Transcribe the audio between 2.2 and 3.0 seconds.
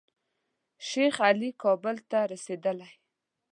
رسېدلی.